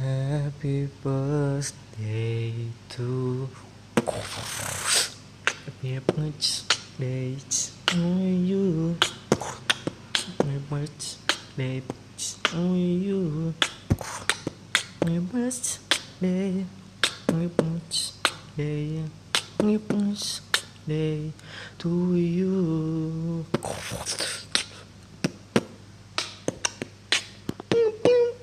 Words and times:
Happy 0.00 0.88
birthday 1.04 2.54
to 2.88 3.46
Happy 5.82 5.98
birthday 5.98 7.36
to 7.86 7.98
you. 7.98 8.96
Happy 10.38 10.58
birthday 10.70 11.82
to 12.16 12.58
you. 12.74 13.52
Happy 15.02 15.18
birthday. 15.18 16.64
Happy 17.28 17.46
birthday. 17.48 19.02
Happy 19.60 19.76
birthday 19.76 21.32
to 21.78 22.16
you. 22.16 23.44